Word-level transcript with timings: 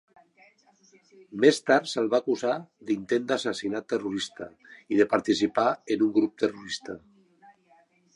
Més 1.43 1.57
tard 1.67 1.89
se'l 1.91 2.07
va 2.13 2.19
acusar 2.23 2.55
d'intent 2.87 3.27
d'assassinat 3.31 3.87
terrorista 3.93 4.47
i 4.95 4.99
de 5.03 5.07
participar 5.13 5.67
en 5.97 6.07
un 6.07 6.11
grup 6.17 6.35
terrorista. 6.45 6.97